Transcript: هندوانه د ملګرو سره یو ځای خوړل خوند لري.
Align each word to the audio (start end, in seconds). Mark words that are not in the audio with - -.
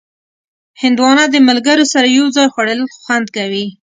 هندوانه 0.81 1.23
د 1.29 1.35
ملګرو 1.49 1.85
سره 1.93 2.07
یو 2.17 2.25
ځای 2.35 2.47
خوړل 2.53 2.81
خوند 2.97 3.27
لري. 3.37 3.65